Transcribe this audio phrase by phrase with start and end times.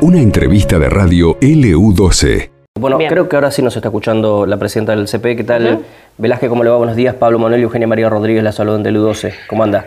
[0.00, 2.50] Una entrevista de radio LU12.
[2.78, 5.36] Bueno, creo que ahora sí nos está escuchando la presidenta del CP.
[5.36, 5.84] ¿Qué tal?
[6.18, 6.76] Velázquez, ¿cómo le va?
[6.76, 7.14] Buenos días.
[7.14, 9.32] Pablo Manuel y Eugenia María Rodríguez, la saludan de LU12.
[9.48, 9.86] ¿Cómo anda?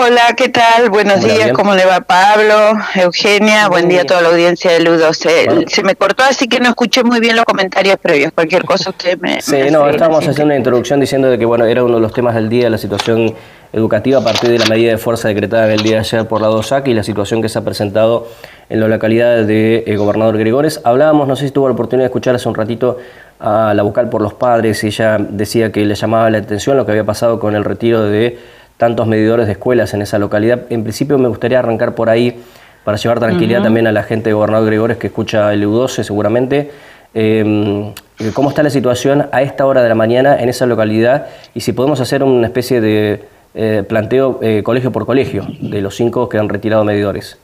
[0.00, 0.90] Hola, ¿qué tal?
[0.90, 2.54] Buenos días, ¿cómo le va Pablo,
[2.94, 3.68] Eugenia?
[3.68, 5.66] Buen, día a toda la audiencia de Luz12.
[5.66, 8.30] Se me cortó así que no escuché muy bien los comentarios previos.
[8.32, 9.42] Cualquier cosa usted me...
[9.42, 12.36] Sí, no, estábamos haciendo una introducción diciendo de que bueno era uno de los temas
[12.36, 13.34] del día, la situación
[13.72, 16.40] educativa a partir de la medida de fuerza decretada en el día de ayer por
[16.40, 18.28] la DOSAC y la situación que se ha presentado
[18.68, 20.80] en la localidad de eh, Gobernador Gregores.
[20.84, 22.98] Hablábamos, no sé si tuvo la oportunidad de escuchar hace un ratito
[23.40, 26.92] a la vocal por los padres, ella decía que le llamaba la atención lo que
[26.92, 28.38] había pasado con el retiro de
[28.78, 30.62] tantos medidores de escuelas en esa localidad.
[30.70, 32.40] En principio me gustaría arrancar por ahí
[32.84, 36.70] para llevar tranquilidad también a la gente de Gobernador Gregores que escucha el U12 seguramente.
[37.12, 37.92] Em,
[38.32, 41.26] ¿Cómo está la situación a esta hora de la mañana en esa localidad?
[41.54, 45.96] Y si podemos hacer una especie de eh, planteo eh, colegio por colegio de los
[45.96, 47.38] cinco que han retirado medidores.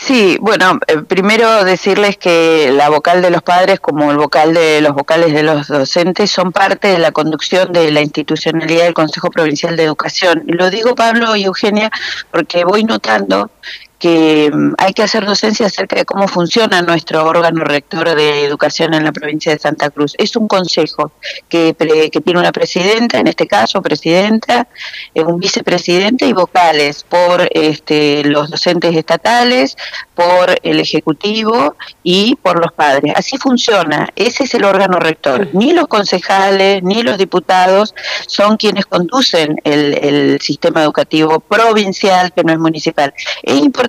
[0.00, 4.80] Sí, bueno, eh, primero decirles que la vocal de los padres como el vocal de
[4.80, 9.28] los vocales de los docentes son parte de la conducción de la institucionalidad del Consejo
[9.30, 10.44] Provincial de Educación.
[10.46, 11.90] Lo digo Pablo y Eugenia
[12.30, 13.50] porque voy notando
[13.98, 18.94] que mm, hay que hacer docencia acerca de cómo funciona nuestro órgano rector de educación
[18.94, 20.14] en la provincia de Santa Cruz.
[20.18, 21.12] Es un consejo
[21.48, 21.74] que,
[22.12, 24.68] que tiene una presidenta, en este caso presidenta,
[25.14, 29.76] eh, un vicepresidente y vocales por este, los docentes estatales,
[30.14, 33.12] por el ejecutivo y por los padres.
[33.16, 35.48] Así funciona, ese es el órgano rector.
[35.52, 37.94] Ni los concejales ni los diputados
[38.26, 43.12] son quienes conducen el, el sistema educativo provincial, que no es municipal.
[43.42, 43.87] Es importante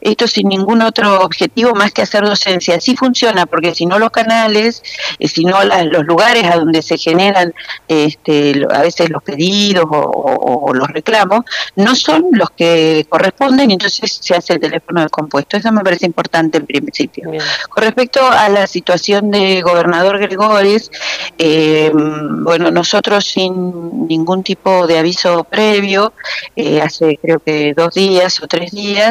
[0.00, 2.76] esto sin ningún otro objetivo más que hacer docencia.
[2.76, 4.82] Así funciona, porque si no los canales,
[5.18, 7.54] eh, si no los lugares a donde se generan
[7.88, 11.44] este, a veces los pedidos o, los reclamos,
[11.76, 15.56] no son los que corresponden y entonces se hace el teléfono de compuesto.
[15.56, 17.30] Eso me parece importante en principio.
[17.68, 20.90] Con respecto a la situación de gobernador Gregores,
[21.38, 26.12] eh, bueno, nosotros sin ningún tipo de aviso previo,
[26.54, 29.05] eh, hace creo que dos días o tres días,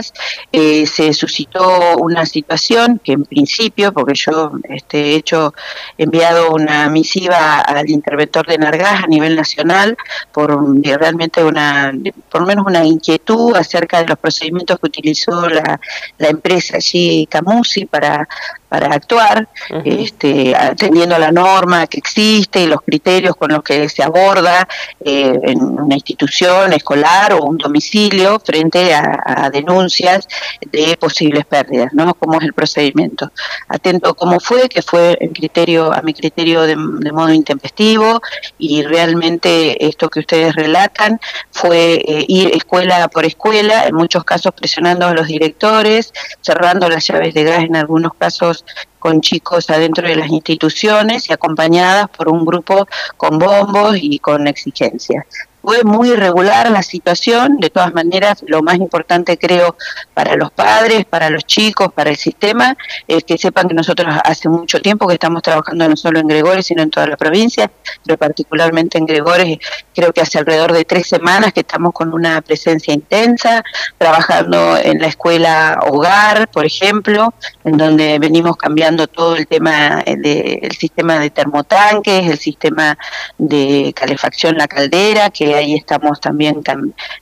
[0.52, 5.54] eh, se suscitó una situación que en principio, porque yo este, he hecho,
[5.98, 9.98] enviado una misiva al interventor de Nargas a nivel nacional
[10.32, 11.94] por realmente una,
[12.30, 15.80] por lo menos una inquietud acerca de los procedimientos que utilizó la,
[16.18, 18.28] la empresa allí Camusi para
[18.70, 19.48] para actuar,
[19.84, 24.68] este, atendiendo a la norma que existe y los criterios con los que se aborda
[25.04, 30.28] eh, en una institución escolar o un domicilio frente a, denuncias
[30.72, 32.14] de posibles pérdidas, ¿no?
[32.16, 33.32] Cómo es el procedimiento.
[33.68, 38.20] Atento cómo fue, que fue en criterio, a mi criterio de, modo intempestivo
[38.58, 41.20] y realmente esto que ustedes relatan
[41.52, 46.12] fue eh, ir escuela por escuela, en muchos casos presionando a los directores,
[46.42, 48.55] cerrando las llaves de gas en algunos casos
[49.00, 54.48] con chicos adentro de las instituciones y acompañadas por un grupo con bombos y con
[54.48, 55.26] exigencias
[55.66, 59.76] fue muy irregular la situación, de todas maneras lo más importante creo
[60.14, 62.78] para los padres, para los chicos, para el sistema,
[63.08, 66.68] es que sepan que nosotros hace mucho tiempo que estamos trabajando no solo en Gregores,
[66.68, 67.72] sino en toda la provincia,
[68.06, 69.58] pero particularmente en Gregores,
[69.94, 73.64] creo que hace alrededor de tres semanas que estamos con una presencia intensa,
[73.98, 77.34] trabajando en la escuela hogar, por ejemplo,
[77.64, 82.98] en donde venimos cambiando todo el tema del sistema de termotanques, el sistema
[83.38, 86.62] de calefacción, la caldera, que ahí estamos también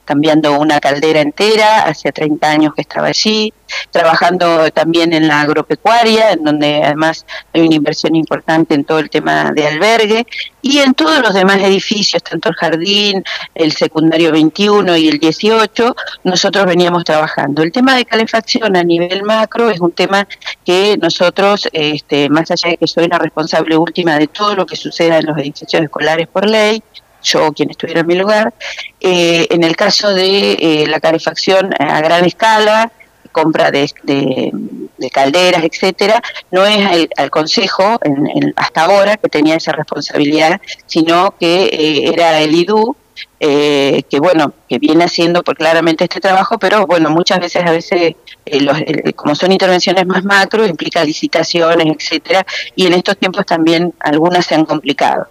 [0.05, 3.53] cambiando una caldera entera, hace 30 años que estaba allí,
[3.91, 9.09] trabajando también en la agropecuaria, en donde además hay una inversión importante en todo el
[9.09, 10.25] tema de albergue,
[10.61, 13.23] y en todos los demás edificios, tanto el jardín,
[13.53, 17.61] el secundario 21 y el 18, nosotros veníamos trabajando.
[17.61, 20.25] El tema de calefacción a nivel macro es un tema
[20.65, 24.77] que nosotros, este, más allá de que soy la responsable última de todo lo que
[24.77, 26.81] suceda en los edificios escolares por ley,
[27.23, 28.53] yo quien estuviera en mi lugar.
[29.00, 32.91] Eh, en el caso de eh, la calefacción a gran escala,
[33.31, 33.92] compra de,
[35.12, 36.21] calderas, etcétera,
[36.51, 38.00] no es al Consejo
[38.56, 42.95] hasta ahora que tenía esa responsabilidad, sino que eh, era el IDU
[43.45, 47.71] eh, que bueno, que viene haciendo por claramente este trabajo, pero bueno, muchas veces a
[47.71, 48.15] veces,
[48.45, 54.45] eh, como son intervenciones más macro, implica licitaciones, etcétera, y en estos tiempos también algunas
[54.45, 55.27] se han complicado.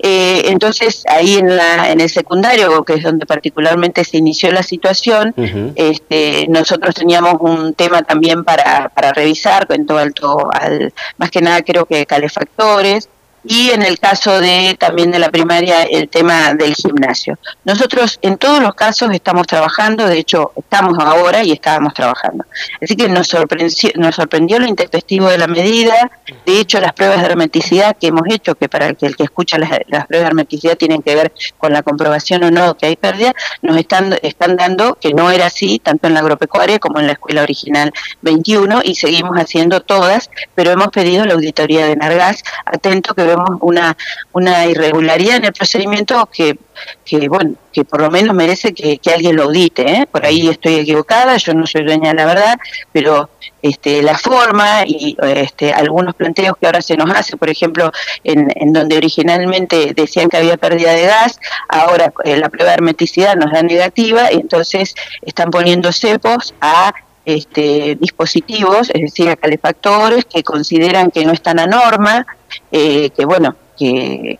[0.00, 4.64] Eh, entonces, ahí en, la, en el secundario, que es donde particularmente se inició la
[4.64, 5.32] situación,
[5.76, 11.40] este, nosotros teníamos un tema también para, para revisar, en todo alto, al, más que
[11.40, 13.08] nada creo que calefactores,
[13.44, 17.38] y en el caso de también de la primaria el tema del gimnasio.
[17.64, 22.44] Nosotros en todos los casos estamos trabajando, de hecho estamos ahora y estábamos trabajando.
[22.82, 26.10] Así que nos sorprendió, nos sorprendió lo intempestivo de la medida,
[26.46, 29.24] de hecho las pruebas de hermeticidad que hemos hecho, que para el que, el que
[29.24, 32.96] escucha las, pruebas de hermeticidad tienen que ver con la comprobación o no que hay
[32.96, 37.06] pérdida, nos están, están dando que no era así, tanto en la agropecuaria como en
[37.06, 37.92] la escuela original
[38.22, 43.96] 21, y seguimos haciendo todas, pero hemos pedido la auditoría de Nargas, atento que una,
[44.32, 46.58] una irregularidad en el procedimiento que,
[47.04, 50.06] que, bueno, que por lo menos merece que, alguien lo audite, ¿eh?
[50.10, 52.54] por ahí estoy equivocada, yo no soy dueña de la verdad,
[52.92, 53.30] pero
[53.62, 57.90] este, la forma y este, algunos planteos que ahora se nos hace, por ejemplo,
[58.22, 62.76] en, en donde originalmente decían que había pérdida de gas, ahora eh, la prueba de
[62.76, 66.92] hermeticidad nos da negativa y entonces están poniendo cepos a
[67.24, 72.26] este, dispositivos, es decir, calefactores que consideran que no están a norma,
[72.70, 74.38] eh, que bueno, que,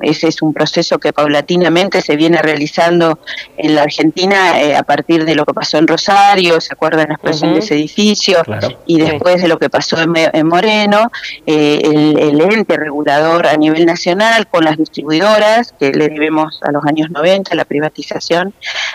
[0.00, 3.18] ese es un proceso que paulatinamente se viene realizando
[3.56, 7.14] en la Argentina eh, a partir de lo que pasó en Rosario, ¿se acuerdan la
[7.14, 8.42] explosión de ese edificio?
[8.86, 11.10] Y después de lo que pasó en, Moreno,
[11.46, 16.84] eh, el, ente regulador a nivel nacional con las distribuidoras, que le debemos a los
[16.84, 18.52] años 90, la privatización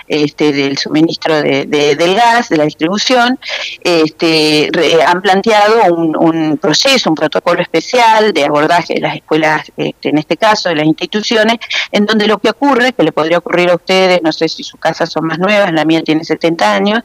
[0.08, 3.40] este, del suministro de, del gas, de la distribución,
[3.84, 4.70] este,
[5.06, 10.38] han planteado un, un proceso, un protocolo especial de abordaje de las escuelas en este
[10.38, 11.58] caso de las instituciones,
[11.92, 14.80] en donde lo que ocurre, que le podría ocurrir a ustedes, no sé si sus
[14.80, 17.00] casas son más nuevas, la mía tiene 70 años,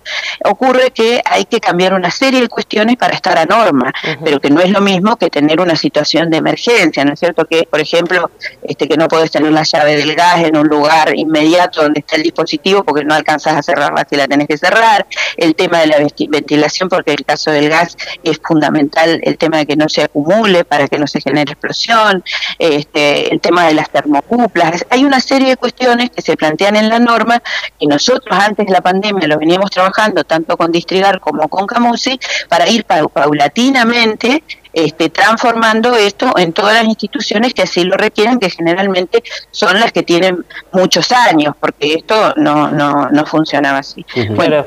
[0.45, 3.93] ocurre que hay que cambiar una serie de cuestiones para estar a norma,
[4.25, 7.45] pero que no es lo mismo que tener una situación de emergencia, ¿no es cierto?
[7.47, 8.31] Que, por ejemplo,
[8.63, 12.17] este, que no puedes tener la llave del gas en un lugar inmediato donde está
[12.17, 15.87] el dispositivo porque no alcanzas a cerrarla si la tenés que cerrar, el tema de
[15.87, 15.97] la
[16.29, 20.03] ventilación, porque en el caso del gas es fundamental el tema de que no se
[20.03, 22.23] acumule para que no se genere explosión,
[22.63, 24.87] este, el tema de las termocuplas.
[24.89, 27.43] Hay una serie de cuestiones que se plantean en la norma
[27.81, 32.21] y nosotros antes de la pandemia lo veníamos trabajando tanto con Distrigar como con Camusi
[32.49, 38.51] para ir paulatinamente este, transformando esto en todas las instituciones que así lo requieren, que
[38.51, 44.05] generalmente son las que tienen muchos años, porque esto no, no, no funcionaba así.
[44.31, 44.67] Bueno,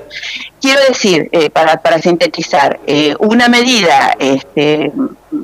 [0.61, 4.91] quiero decir, eh, para, para sintetizar, eh, una medida, este,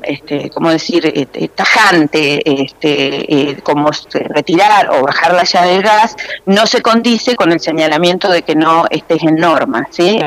[0.02, 6.16] este, ¿cómo decir?, este, tajante, este, eh, como retirar o bajar la llave del gas,
[6.46, 10.18] no se condice con el señalamiento de que no estés en norma, ¿sí?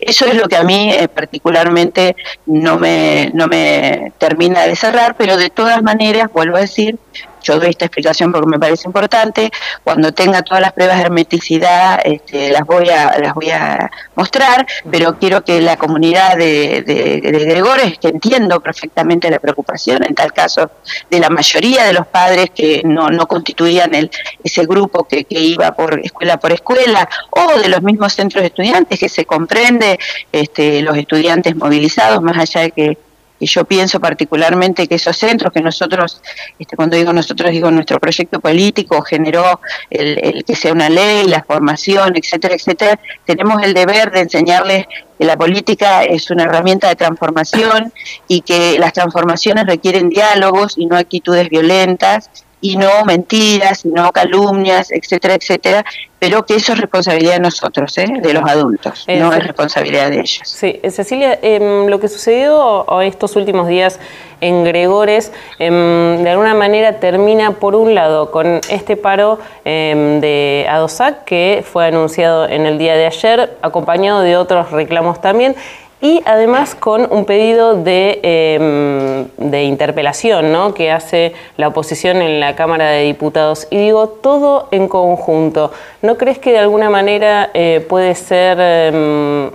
[0.00, 3.77] eso es lo que a mí particularmente no me, no me
[4.18, 6.98] termina de cerrar, pero de todas maneras, vuelvo a decir,
[7.42, 9.50] yo doy esta explicación porque me parece importante.
[9.84, 14.66] Cuando tenga todas las pruebas de hermeticidad, este, las voy a las voy a mostrar,
[14.90, 20.32] pero quiero que la comunidad de, de, Gregores, que entiendo perfectamente la preocupación, en tal
[20.32, 20.70] caso
[21.10, 24.10] de la mayoría de los padres que no, no constituían el,
[24.42, 28.48] ese grupo que, que iba por escuela por escuela, o de los mismos centros de
[28.48, 29.98] estudiantes, que se comprende
[30.32, 32.98] este, los estudiantes movilizados, más allá de que
[33.40, 36.20] y yo pienso particularmente que esos centros que nosotros,
[36.58, 41.42] este, cuando digo nosotros, digo nuestro proyecto político generó el, que sea una ley, la
[41.42, 44.86] formación, etcétera, etcétera, tenemos el deber de enseñarles
[45.18, 47.92] que la política es una herramienta de transformación
[48.26, 52.30] y que las transformaciones requieren diálogos y no actitudes violentas
[52.60, 55.84] y no mentiras, y no calumnias, etcétera, etcétera,
[56.18, 58.06] pero que eso es responsabilidad de nosotros, ¿eh?
[58.20, 60.40] de los adultos, no es responsabilidad de ellos.
[60.44, 64.00] Sí, eh, Cecilia, em, lo que sucedió estos últimos días
[64.40, 70.66] en Gregores, em, de alguna manera termina, por un lado, con este paro em, de
[70.68, 75.54] ADOSAC, que fue anunciado en el día de ayer, acompañado de otros reclamos también,
[76.00, 80.72] y además con un pedido de, em, de interpelación ¿no?
[80.72, 83.66] que hace la oposición en la Cámara de Diputados.
[83.70, 85.72] Y digo, todo en conjunto.
[86.02, 89.50] ¿No crees que de alguna manera eh, puede ser em,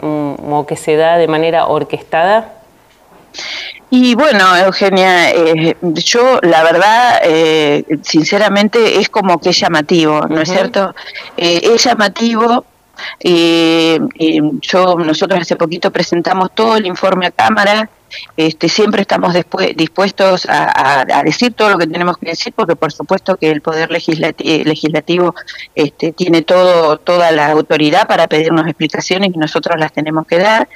[0.51, 2.53] o que se da de manera orquestada?
[3.89, 10.41] Y bueno, Eugenia, eh, yo la verdad, eh, sinceramente, es como que es llamativo, ¿no
[10.41, 10.93] es cierto?
[11.37, 12.65] es llamativo
[13.21, 13.97] y,
[14.61, 17.89] yo nosotros hace poquito presentamos todo el informe a cámara.
[18.37, 19.35] Este, siempre estamos
[19.75, 23.89] dispuestos a, decir todo lo que tenemos que decir, porque por supuesto que el Poder
[23.89, 25.33] Legislativo,
[25.73, 30.69] este, tiene todo, toda la autoridad para pedirnos explicaciones y nosotros las tenemos que dar.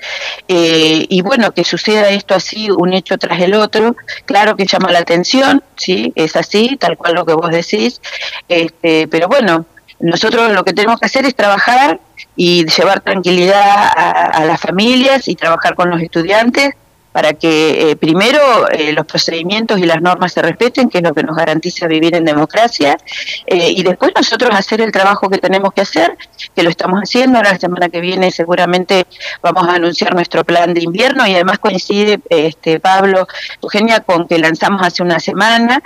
[0.48, 3.96] Eh, y bueno, que suceda esto así, un hecho tras el otro,
[4.26, 8.02] claro que llama la atención, sí, es así, tal cual lo que vos decís,
[8.50, 9.68] este, pero bueno,
[10.00, 12.00] nosotros lo que tenemos que hacer es trabajar
[12.38, 16.76] y llevar tranquilidad a, las familias y trabajar con los estudiantes
[17.18, 21.16] para que eh, primero eh, los procedimientos y las normas se respeten, que es lo
[21.16, 22.96] que nos garantiza vivir en democracia,
[23.48, 26.16] eh, y después nosotros hacer el trabajo que tenemos que hacer,
[26.56, 29.08] que lo estamos haciendo, ahora la semana que viene seguramente
[29.42, 33.28] vamos a anunciar nuestro plan de invierno y además coincide, este, Pablo,
[33.64, 35.82] Eugenia, con que lanzamos hace una semana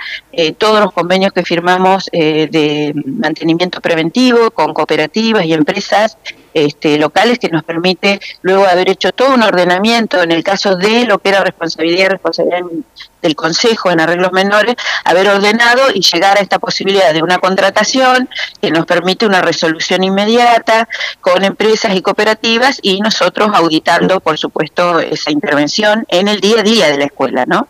[0.58, 6.18] todos los convenios que firmamos de mantenimiento preventivo con cooperativas y empresas
[6.54, 11.06] este, locales que nos permite luego haber hecho todo un ordenamiento en el caso de
[11.06, 12.62] lo que era responsabilidad responsabilidad
[13.20, 18.28] del Consejo en arreglos menores, haber ordenado y llegar a esta posibilidad de una contratación
[18.60, 20.88] que nos permite una resolución inmediata
[21.20, 26.62] con empresas y cooperativas y nosotros auditando, por supuesto, esa intervención en el día a
[26.62, 27.68] día de la escuela, ¿no?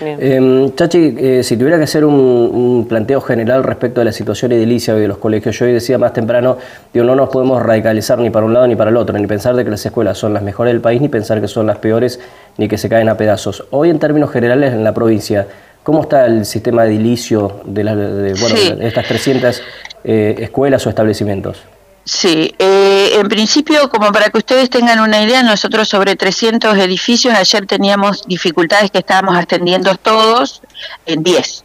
[0.00, 4.94] Em, Chachi, eh, si tuviera que hacer un, planteo general respecto de la situación edilicia
[4.94, 6.58] de los colegios, yo hoy decía más temprano,
[6.92, 9.54] digo, no nos podemos radicalizar ni para un lado ni para el otro, ni pensar
[9.54, 12.20] de que las escuelas son las mejores del país, ni pensar que son las peores,
[12.58, 13.64] ni que se caen a pedazos.
[13.70, 15.46] Hoy, en términos generales, en la provincia,
[15.82, 19.62] ¿cómo está el sistema edilicio de, de, estas 300
[20.04, 21.62] eh, escuelas o establecimientos?
[22.04, 27.34] Sí, eh, en principio, como para que ustedes tengan una idea, nosotros sobre 300 edificios,
[27.34, 30.60] ayer teníamos dificultades que estábamos atendiendo todos
[31.06, 31.63] en 10.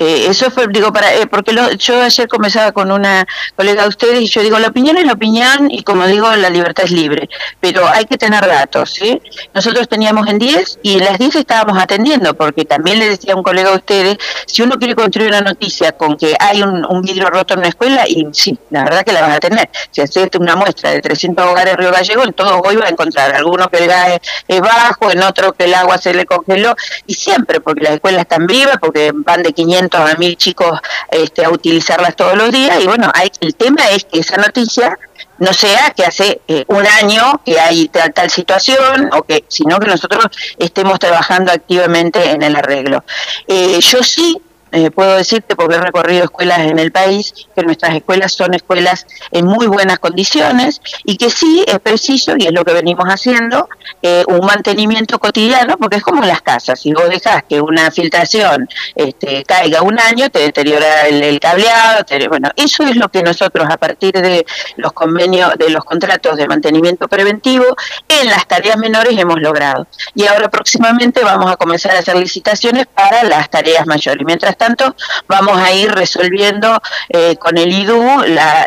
[0.00, 3.24] Eh, eso fue, digo, para, eh, porque yo ayer conversaba con una
[3.54, 6.50] colega de ustedes y yo digo, la opinión es la opinión y como digo, la
[6.50, 7.28] libertad es libre,
[7.60, 8.90] pero hay que tener datos.
[8.90, 9.20] ¿sí?
[9.54, 13.36] Nosotros teníamos en 10 y en las 10 estábamos atendiendo, porque también le decía a
[13.36, 17.30] un colega de ustedes, si uno quiere construir una noticia con que hay un, vidrio
[17.30, 19.70] roto en una escuela, y sí, la verdad que la vas a tener.
[19.90, 23.34] Si haces una muestra de 300 hogares Río Gallego, en todos hoy va a encontrar
[23.34, 26.74] algunos que el gas es bajo, en otro que el agua se le congeló,
[27.06, 31.44] y siempre, porque las escuelas están vivas, porque van de 500 a 1000 chicos este,
[31.44, 34.98] a utilizarlas todos los días y bueno, hay, el tema es que esa noticia
[35.38, 39.78] no sea que hace eh, un año que hay tal, tal, situación o que sino
[39.78, 40.26] que nosotros
[40.58, 43.04] estemos trabajando activamente en el arreglo.
[43.48, 44.40] Eh, yo sí
[44.72, 49.06] eh, puedo decirte, porque he recorrido escuelas en el país, que nuestras escuelas son escuelas
[49.32, 53.68] en muy buenas condiciones y que sí es preciso, y es lo que venimos haciendo,
[54.02, 58.68] eh, un mantenimiento cotidiano, porque es como las casas, si vos dejás que una filtración
[58.94, 63.76] este, caiga un año, te deteriora el, cableado, bueno, eso es lo que nosotros a
[63.76, 64.44] partir de
[64.76, 67.64] los convenios, de los contratos de mantenimiento preventivo,
[68.08, 69.86] en las tareas menores hemos logrado.
[70.14, 74.24] Y ahora próximamente vamos a comenzar a hacer licitaciones para las tareas mayores.
[74.24, 74.94] Mientras tanto,
[75.26, 76.68] vamos a ir resolviendo
[77.08, 78.02] eh, con el IDU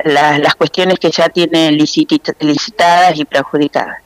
[0.06, 3.98] las cuestiones que ya tiene licitadas y perjudicadas.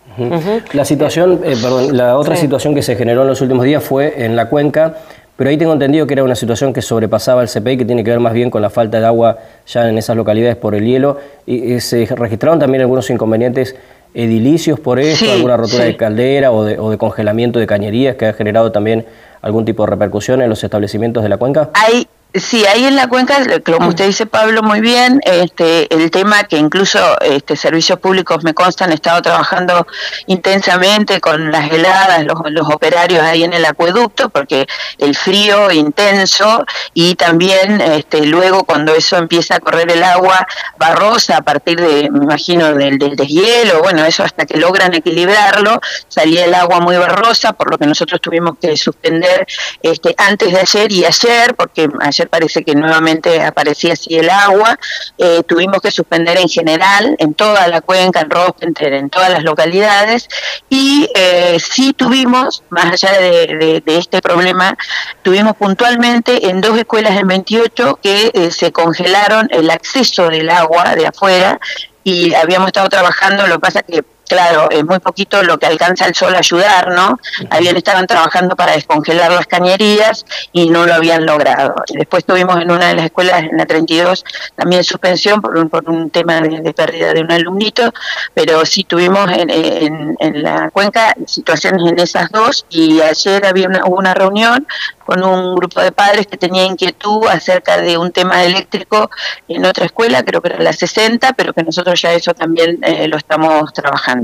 [0.73, 4.25] La situación, eh, perdón, la otra situación que se generó en los últimos días fue
[4.25, 4.97] en la cuenca,
[5.37, 8.09] pero ahí tengo entendido que era una situación que sobrepasaba el CPI, que tiene que
[8.09, 11.19] ver más bien con la falta de agua ya en esas localidades por el hielo,
[11.45, 13.75] y, se registraron también algunos inconvenientes
[14.17, 18.25] edilicios por eso, alguna rotura de caldera o de, o de congelamiento de cañerías que
[18.25, 19.05] ha generado también
[19.41, 21.69] algún tipo de repercusión en los establecimientos de la cuenca?
[21.75, 26.43] Hay, Sí, ahí en la cuenca, como usted dice Pablo muy bien, este, el tema
[26.43, 29.87] que incluso este, servicios públicos me constan, han estado trabajando
[30.27, 34.67] intensamente con las heladas, los, los, operarios ahí en el acueducto, porque
[34.99, 40.45] el frío intenso y también este, luego cuando eso empieza a correr el agua
[40.77, 45.79] barrosa a partir de, me imagino, del, del deshielo, bueno, eso hasta que logran equilibrarlo,
[46.07, 49.47] salía el agua muy barrosa, por lo que nosotros tuvimos que suspender
[49.81, 54.79] este, antes de ayer y ayer, porque ayer parece que nuevamente aparecía así el agua,
[55.17, 59.43] eh, tuvimos que suspender en general, en toda la cuenca, en Rospenter, en todas las
[59.43, 60.27] localidades,
[60.69, 64.77] y eh, sí tuvimos, más allá de, este problema,
[65.21, 70.95] tuvimos puntualmente en dos escuelas en 28 que eh, se congelaron el acceso del agua
[70.95, 71.59] de afuera,
[72.03, 76.05] y habíamos estado trabajando, lo que pasa que claro, es muy poquito lo que alcanza
[76.05, 77.19] el sol a ayudar, ¿no?
[77.49, 81.75] Habían estaban trabajando para descongelar las cañerías y no lo habían logrado.
[81.93, 84.23] Después tuvimos en una de las escuelas, en la 32,
[84.55, 87.93] también suspensión por un, por un tema de, pérdida de un alumnito,
[88.33, 93.85] pero sí tuvimos en, en, la cuenca situaciones en esas dos y ayer había una,
[93.85, 94.67] hubo una reunión
[95.07, 99.09] con un grupo de padres que tenía inquietud acerca de un tema eléctrico
[99.47, 103.07] en otra escuela, creo que era la 60, pero que nosotros ya eso también eh,
[103.07, 104.16] lo estamos trabajando.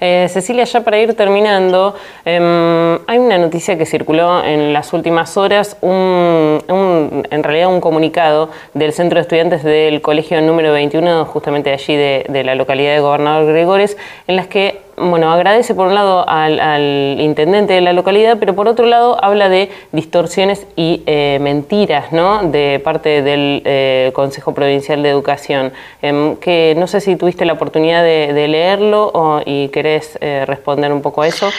[0.00, 1.94] Eh, Cecilia, ya para ir terminando,
[2.24, 8.50] em, hay una noticia que circuló en las últimas horas, un, en realidad un comunicado
[8.74, 13.00] del Centro de Estudiantes del Colegio número 21, justamente allí de, de la localidad de
[13.00, 13.96] Gobernador Gregores,
[14.26, 18.66] en las que bueno, agradece por un lado al, intendente de la localidad, pero por
[18.66, 22.42] otro lado habla de distorsiones y eh, mentiras ¿no?
[22.42, 25.72] de parte del eh, Consejo Provincial de Educación.
[26.02, 31.02] Em, que no sé si tuviste la oportunidad de, leerlo y querés eh, responder un
[31.02, 31.50] poco a eso.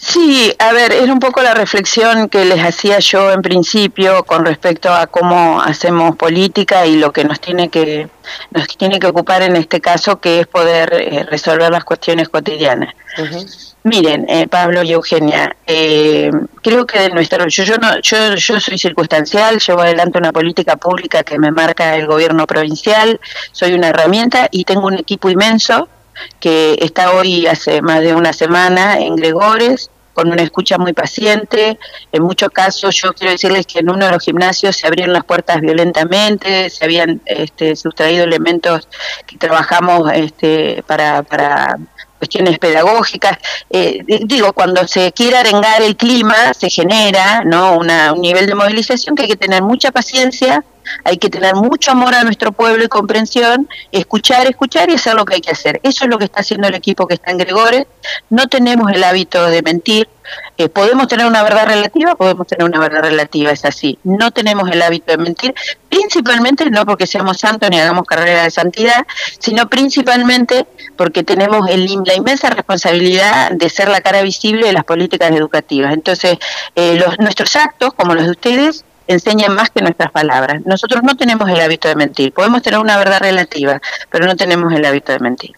[0.00, 4.44] Sí, a ver, era un poco la reflexión que les hacía yo en principio con
[4.44, 8.08] respecto a cómo hacemos política y lo que nos tiene que
[8.52, 12.94] nos tiene que ocupar en este caso, que es poder eh, resolver las cuestiones cotidianas.
[13.82, 16.30] Miren, eh, Pablo y Eugenia, eh,
[16.62, 20.76] creo que de nuestra yo yo no yo yo soy circunstancial, llevo adelante una política
[20.76, 23.18] pública que me marca el gobierno provincial,
[23.50, 25.88] soy una herramienta y tengo un equipo inmenso
[26.40, 31.78] que está hoy hace más de una semana en Gregores, con una escucha muy paciente.
[32.10, 35.24] En muchos casos yo quiero decirles que en uno de los gimnasios se abrieron las
[35.24, 38.88] puertas violentamente, se habían este, sustraído elementos
[39.26, 41.78] que trabajamos este, para, para
[42.18, 43.38] cuestiones pedagógicas.
[43.70, 47.76] Eh, digo, cuando se quiere arengar el clima, se genera ¿no?
[47.76, 50.64] Una, un nivel de movilización que hay que tener mucha paciencia,
[51.04, 55.24] hay que tener mucho amor a nuestro pueblo y comprensión, escuchar, escuchar y hacer lo
[55.24, 55.80] que hay que hacer.
[55.82, 57.86] Eso es lo que está haciendo el equipo que está en Gregores.
[58.30, 60.08] No tenemos el hábito de mentir.
[60.58, 63.98] Eh, podemos tener una verdad relativa, podemos tener una verdad relativa, es así.
[64.04, 65.54] No tenemos el hábito de mentir,
[65.88, 69.06] principalmente no porque seamos santos ni hagamos carrera de santidad,
[69.38, 70.66] sino principalmente
[70.96, 75.94] porque tenemos el, la inmensa responsabilidad de ser la cara visible de las políticas educativas.
[75.94, 76.36] Entonces,
[76.74, 80.64] eh, los, nuestros actos, como los de ustedes, enseñan más que nuestras palabras.
[80.64, 82.32] Nosotros no tenemos el hábito de mentir.
[82.32, 85.56] Podemos tener una verdad relativa, pero no tenemos el hábito de mentir.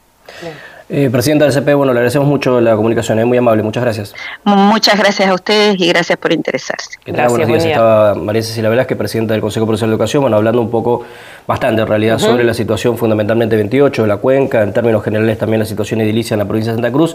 [0.92, 4.12] Eh, Presidenta del CP, bueno, le agradecemos mucho la comunicación, es muy amable, muchas gracias.
[4.42, 6.99] Muchas gracias a ustedes y gracias por interesarse.
[7.07, 7.76] Gracias, buenos días.
[7.76, 11.04] Estaba María Cecilia Velázquez, Presidenta del Consejo Provincial de Educación, bueno, hablando un poco,
[11.47, 15.61] bastante en realidad, sobre la situación fundamentalmente 28 de la cuenca, en términos generales también
[15.61, 17.14] la situación edilicia en la provincia de Santa Cruz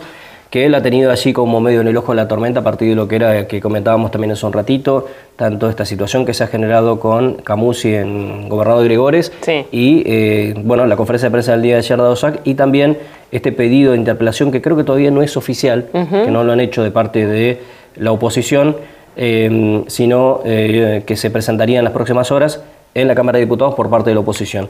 [0.49, 2.89] que él ha tenido allí como medio en el ojo de la tormenta a partir
[2.89, 6.43] de lo que era que comentábamos también hace un ratito, tanto esta situación que se
[6.43, 9.31] ha generado con Camusi en Gobernador Gregores
[9.71, 12.97] y eh, bueno, la conferencia de prensa del día de ayer de Osac y también
[13.31, 16.59] este pedido de interpelación que creo que todavía no es oficial, que no lo han
[16.59, 17.59] hecho de parte de
[17.97, 18.77] la oposición,
[19.17, 22.61] eh, sino eh, que se presentaría en las próximas horas
[22.93, 24.69] en la Cámara de Diputados por parte de la oposición.